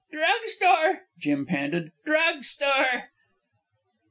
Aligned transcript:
"Drug 0.11 0.45
store," 0.47 1.03
Jim 1.19 1.45
panted. 1.45 1.91
"Drug 2.07 2.43
store." 2.43 3.11